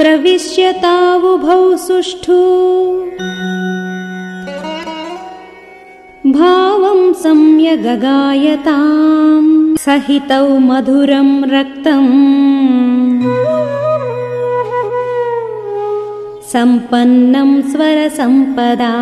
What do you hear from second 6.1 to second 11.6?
भावं सम्यगगायताम् सहितौ मधुरं